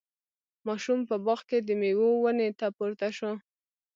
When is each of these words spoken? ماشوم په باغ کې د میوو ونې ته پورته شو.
ماشوم 0.67 0.99
په 1.09 1.15
باغ 1.25 1.39
کې 1.49 1.57
د 1.61 1.69
میوو 1.79 2.09
ونې 2.23 2.49
ته 2.59 2.67
پورته 2.77 3.07
شو. 3.17 3.31